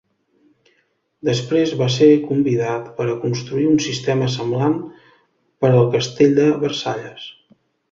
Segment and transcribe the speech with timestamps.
[1.27, 7.31] Després, va ser convidat per a construir un sistema semblant per al castell de Versalles.